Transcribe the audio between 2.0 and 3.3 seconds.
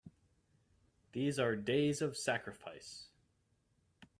of sacrifice!